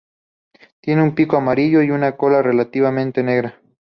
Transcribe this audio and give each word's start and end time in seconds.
Tiene 0.79 1.03
un 1.03 1.13
pico 1.13 1.37
amarillento 1.37 1.83
y 1.83 1.91
una 1.91 2.17
cola 2.17 2.41
relativamente 2.41 3.21
larga. 3.21 3.59